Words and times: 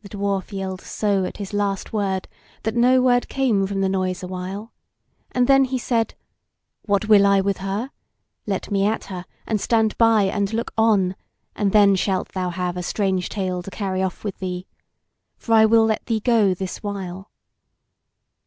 The 0.00 0.08
Dwarf 0.08 0.50
yelled 0.50 0.80
so 0.80 1.26
at 1.26 1.36
his 1.36 1.52
last 1.52 1.92
word, 1.92 2.26
that 2.62 2.74
no 2.74 3.02
word 3.02 3.28
came 3.28 3.66
from 3.66 3.82
the 3.82 3.88
noise 3.90 4.22
a 4.22 4.26
while, 4.26 4.72
and 5.30 5.46
then 5.46 5.66
he 5.66 5.76
said: 5.76 6.14
"What 6.86 7.06
will 7.10 7.26
I 7.26 7.42
with 7.42 7.58
her? 7.58 7.90
Let 8.46 8.70
me 8.70 8.86
at 8.86 9.04
her, 9.12 9.26
and 9.46 9.60
stand 9.60 9.94
by 9.98 10.22
and 10.22 10.54
look 10.54 10.72
on, 10.78 11.16
and 11.54 11.72
then 11.72 11.96
shalt 11.96 12.28
thou 12.28 12.48
have 12.48 12.78
a 12.78 12.82
strange 12.82 13.28
tale 13.28 13.62
to 13.62 13.70
carry 13.70 14.02
off 14.02 14.24
with 14.24 14.38
thee. 14.38 14.66
For 15.36 15.52
I 15.52 15.66
will 15.66 15.84
let 15.84 16.06
thee 16.06 16.20
go 16.20 16.54
this 16.54 16.82
while." 16.82 17.30